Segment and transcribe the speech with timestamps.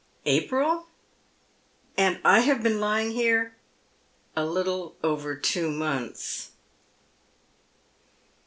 [0.39, 0.87] "April?
[1.95, 3.55] And I have been lying here
[4.35, 6.53] ""A little over two months."